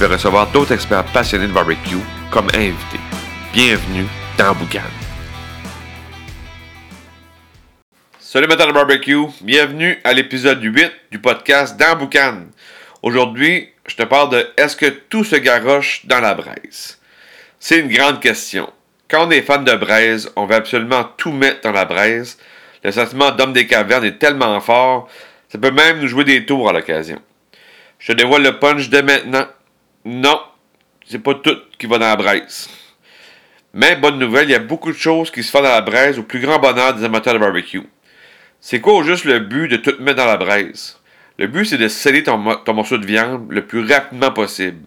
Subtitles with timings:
[0.00, 1.98] vais recevoir d'autres experts passionnés de barbecue
[2.30, 3.00] comme invités.
[3.52, 4.06] Bienvenue
[4.38, 4.80] dans Boucan.
[8.18, 12.46] Salut matin de barbecue, bienvenue à l'épisode 8 du podcast dans Boucan.
[13.02, 16.98] Aujourd'hui, je te parle de est-ce que tout se garoche dans la braise?
[17.58, 18.72] C'est une grande question.
[19.06, 22.38] Quand on est fan de braise, on veut absolument tout mettre dans la braise.
[22.82, 25.10] Le sentiment d'homme des cavernes est tellement fort,
[25.50, 27.20] ça peut même nous jouer des tours à l'occasion.
[27.98, 29.46] Je te dévoile le punch de maintenant.
[30.04, 30.40] Non,
[31.06, 32.70] c'est pas tout qui va dans la braise.
[33.74, 36.18] Mais bonne nouvelle, il y a beaucoup de choses qui se font dans la braise
[36.18, 37.82] au plus grand bonheur des amateurs de barbecue.
[38.60, 40.98] C'est quoi juste le but de tout mettre dans la braise?
[41.38, 44.84] Le but, c'est de sceller ton, morceau de viande le plus rapidement possible.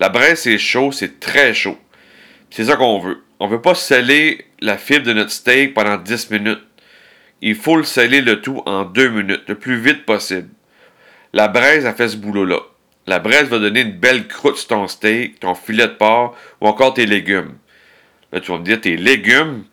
[0.00, 1.78] La braise, c'est chaud, c'est très chaud.
[2.50, 3.22] C'est ça qu'on veut.
[3.40, 6.62] On veut pas sceller la fibre de notre steak pendant 10 minutes.
[7.42, 10.48] Il faut le sceller le tout en 2 minutes, le plus vite possible.
[11.32, 12.60] La braise a fait ce boulot-là.
[13.06, 16.66] La braise va donner une belle croûte sur ton steak, ton filet de porc ou
[16.66, 17.54] encore tes légumes.
[18.32, 19.64] Là, tu vas me dire, tes légumes?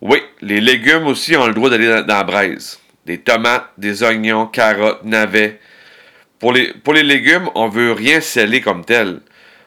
[0.00, 2.80] Oui, les légumes aussi ont le droit d'aller dans, la braise.
[3.06, 5.60] Des tomates, des oignons, carottes, navets.
[6.38, 9.20] Pour les, pour les légumes, on veut rien sceller comme tel.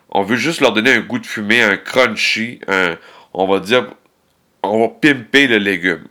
[0.10, 2.98] On veut juste leur donner un goût de fumée, un crunchy, un,
[3.34, 3.88] on va dire,
[4.64, 6.08] on va pimper le légume.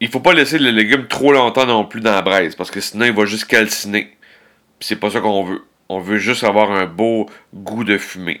[0.00, 2.80] Il faut pas laisser le légume trop longtemps non plus dans la braise, parce que
[2.80, 4.14] sinon il va juste calciner
[4.84, 5.62] c'est pas ça qu'on veut.
[5.88, 8.40] On veut juste avoir un beau goût de fumée.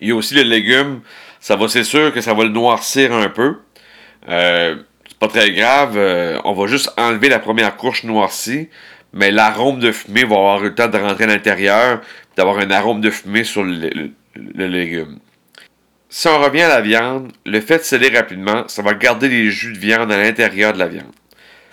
[0.00, 1.00] Il y a aussi le légume.
[1.40, 3.56] Ça va, c'est sûr que ça va le noircir un peu.
[4.28, 4.76] Euh,
[5.08, 5.96] c'est pas très grave.
[5.96, 8.68] Euh, on va juste enlever la première couche noircie.
[9.12, 12.00] Mais l'arôme de fumée va avoir le temps de rentrer à l'intérieur.
[12.36, 15.18] D'avoir un arôme de fumée sur le, légume.
[16.10, 19.50] Si on revient à la viande, le fait de sceller rapidement, ça va garder les
[19.50, 21.12] jus de viande à l'intérieur de la viande.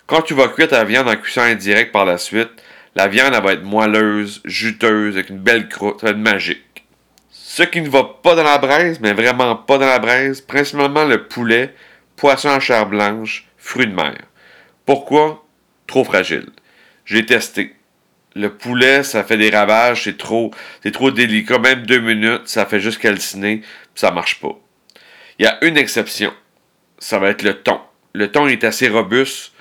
[0.07, 2.49] Quand tu vas cuire ta viande en cuisson indirecte par la suite,
[2.95, 5.99] la viande, elle va être moelleuse, juteuse, avec une belle croûte.
[5.99, 6.85] Ça va être magique.
[7.31, 11.05] Ce qui ne va pas dans la braise, mais vraiment pas dans la braise, principalement
[11.05, 11.73] le poulet,
[12.15, 14.17] poisson en chair blanche, fruits de mer.
[14.85, 15.45] Pourquoi?
[15.87, 16.49] Trop fragile.
[17.05, 17.75] J'ai testé.
[18.35, 21.59] Le poulet, ça fait des ravages, c'est trop, c'est trop délicat.
[21.59, 23.61] Même deux minutes, ça fait juste calciner,
[23.93, 24.57] ça marche pas.
[25.37, 26.33] Il y a une exception.
[26.97, 27.79] Ça va être le thon.
[28.13, 29.51] Le thon est assez robuste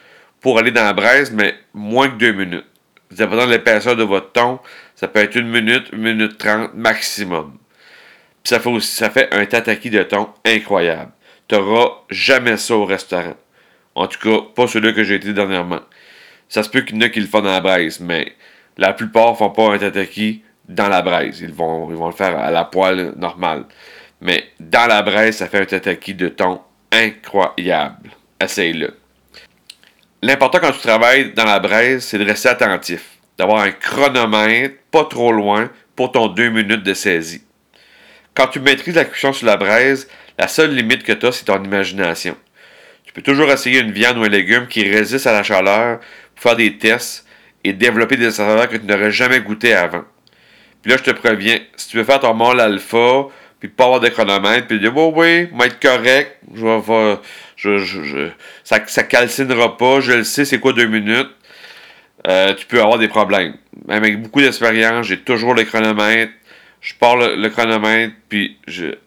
[0.41, 2.64] pour aller dans la braise, mais moins que deux minutes.
[3.12, 4.59] Dépendant de l'épaisseur de votre thon,
[4.95, 7.59] ça peut être une minute, une minute trente maximum.
[8.43, 11.12] Puis ça fait un tataki de thon incroyable.
[11.49, 13.37] Tu n'auras jamais ça au restaurant.
[13.95, 15.81] En tout cas, pas celui que j'ai été dernièrement.
[16.49, 18.33] Ça se peut qu'il y en a qui le font dans la braise, mais
[18.78, 21.41] la plupart font pas un tataki dans la braise.
[21.41, 23.65] Ils vont, ils le faire à la poêle normale.
[24.21, 28.11] Mais dans la braise, ça fait un tataki de thon incroyable.
[28.41, 29.02] Essaye-le.
[30.25, 33.03] L'important quand tu travailles dans la braise, c'est de rester attentif,
[33.37, 37.43] d'avoir un chronomètre pas trop loin pour ton 2 minutes de saisie.
[38.32, 41.47] Quand tu maîtrises la cuisson sur la braise, la seule limite que tu as, c'est
[41.47, 42.37] ton imagination.
[43.05, 45.99] Tu peux toujours essayer une viande ou un légume qui résiste à la chaleur
[46.37, 47.27] pour faire des tests
[47.65, 50.05] et développer des saveurs que tu n'aurais jamais goûté avant.
[50.82, 53.27] Puis là, je te préviens, si tu veux faire ton mâle alpha,
[53.62, 57.17] puis pas avoir de chronomètre, puis dire, oh, oui, être correct, je vais,
[57.55, 58.28] je, je,
[58.65, 61.31] ça, ça calcinera pas, je le sais, c'est quoi deux minutes.
[62.27, 63.55] Euh, tu peux avoir des problèmes.
[63.87, 66.33] Même avec beaucoup d'expérience, j'ai toujours le chronomètre.
[66.81, 68.59] Je pars le, chronomètre, puis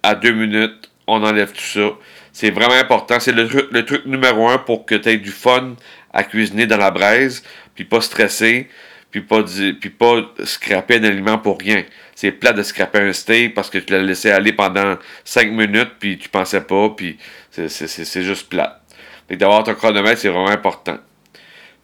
[0.01, 1.89] à deux minutes, on enlève tout ça.
[2.31, 3.19] C'est vraiment important.
[3.19, 5.75] C'est le, le, truc numéro un pour que tu aies du fun
[6.13, 7.43] à cuisiner dans la braise,
[7.75, 8.69] puis pas stresser
[9.15, 9.43] puis pas,
[9.79, 11.85] puis pas scraper un aliment pour rien.
[12.16, 15.91] C'est plat de scraper un steak parce que tu l'as laissé aller pendant 5 minutes,
[15.99, 17.17] puis tu pensais pas, puis
[17.49, 18.81] c'est juste plat.
[19.29, 20.97] Fait d'avoir ton chronomètre, c'est vraiment important.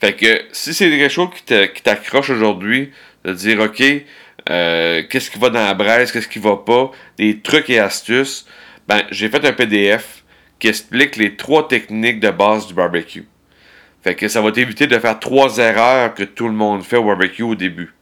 [0.02, 2.92] Fait que si c'est quelque chose qui t'accroche aujourd'hui,
[3.24, 3.82] de dire OK,
[4.50, 8.46] euh, qu'est-ce qui va dans la braise, qu'est-ce qui va pas, des trucs et astuces,
[8.90, 10.24] ben j'ai fait un PDF
[10.60, 13.24] qui explique les trois techniques de base du barbecue.
[14.04, 17.04] Fait que ça va t'éviter de faire trois erreurs que tout le monde fait au
[17.04, 17.94] barbecue au début.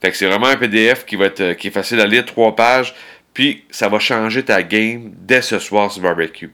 [0.00, 2.24] Fait que c'est vraiment un PDF qui va être euh, qui est facile à lire,
[2.24, 2.94] trois pages,
[3.34, 6.50] puis ça va changer ta game dès ce soir sur barbecue.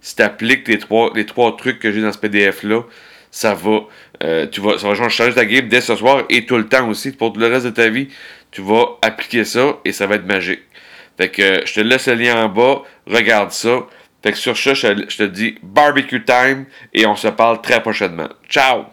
[0.00, 2.82] Si tu appliques les trois, trucs que j'ai dans ce PDF-là,
[3.30, 3.80] ça va,
[4.22, 6.88] euh, tu vas, ça va changer ta game dès ce soir et tout le temps
[6.88, 7.12] aussi.
[7.12, 8.08] Pour le reste de ta vie,
[8.50, 10.62] tu vas appliquer ça et ça va être magique.
[11.16, 13.86] Fait que euh, je te laisse le lien en bas, regarde ça.
[14.22, 18.28] Fait que sur ça, je, te dis barbecue time et on se parle très prochainement.
[18.48, 18.84] Ciao!